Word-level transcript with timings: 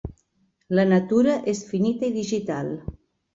La 0.79 0.85
natura 0.91 1.35
és 1.53 1.61
finita 1.75 2.09
i 2.09 2.11
digital. 2.17 2.73